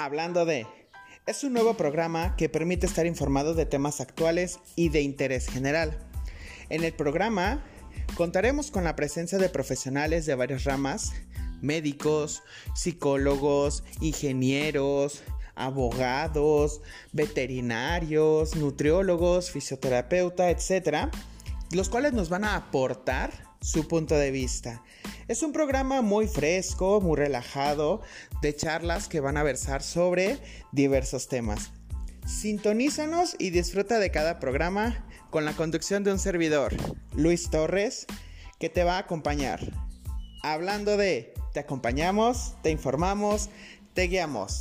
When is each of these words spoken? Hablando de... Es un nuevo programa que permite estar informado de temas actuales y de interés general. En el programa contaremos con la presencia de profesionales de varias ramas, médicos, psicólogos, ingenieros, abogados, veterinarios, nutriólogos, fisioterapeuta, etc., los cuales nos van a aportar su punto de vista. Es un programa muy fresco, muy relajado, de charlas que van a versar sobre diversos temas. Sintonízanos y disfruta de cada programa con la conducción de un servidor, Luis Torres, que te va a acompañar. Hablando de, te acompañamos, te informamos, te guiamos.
Hablando 0.00 0.46
de... 0.46 0.66
Es 1.26 1.44
un 1.44 1.52
nuevo 1.52 1.74
programa 1.74 2.34
que 2.34 2.48
permite 2.48 2.86
estar 2.86 3.04
informado 3.04 3.52
de 3.52 3.66
temas 3.66 4.00
actuales 4.00 4.58
y 4.74 4.88
de 4.88 5.02
interés 5.02 5.46
general. 5.46 5.98
En 6.70 6.84
el 6.84 6.94
programa 6.94 7.62
contaremos 8.16 8.70
con 8.70 8.82
la 8.82 8.96
presencia 8.96 9.36
de 9.36 9.50
profesionales 9.50 10.24
de 10.24 10.34
varias 10.36 10.64
ramas, 10.64 11.12
médicos, 11.60 12.42
psicólogos, 12.74 13.84
ingenieros, 14.00 15.22
abogados, 15.54 16.80
veterinarios, 17.12 18.56
nutriólogos, 18.56 19.50
fisioterapeuta, 19.50 20.48
etc., 20.48 21.10
los 21.70 21.88
cuales 21.88 22.12
nos 22.12 22.28
van 22.28 22.44
a 22.44 22.56
aportar 22.56 23.32
su 23.60 23.86
punto 23.86 24.14
de 24.14 24.30
vista. 24.30 24.82
Es 25.28 25.42
un 25.42 25.52
programa 25.52 26.02
muy 26.02 26.26
fresco, 26.26 27.00
muy 27.00 27.16
relajado, 27.16 28.02
de 28.42 28.56
charlas 28.56 29.08
que 29.08 29.20
van 29.20 29.36
a 29.36 29.42
versar 29.42 29.82
sobre 29.82 30.38
diversos 30.72 31.28
temas. 31.28 31.72
Sintonízanos 32.26 33.36
y 33.38 33.50
disfruta 33.50 33.98
de 33.98 34.10
cada 34.10 34.38
programa 34.40 35.06
con 35.30 35.44
la 35.44 35.52
conducción 35.52 36.04
de 36.04 36.12
un 36.12 36.18
servidor, 36.18 36.74
Luis 37.14 37.50
Torres, 37.50 38.06
que 38.58 38.68
te 38.68 38.84
va 38.84 38.96
a 38.96 39.00
acompañar. 39.00 39.60
Hablando 40.42 40.96
de, 40.96 41.34
te 41.52 41.60
acompañamos, 41.60 42.54
te 42.62 42.70
informamos, 42.70 43.50
te 43.94 44.04
guiamos. 44.04 44.60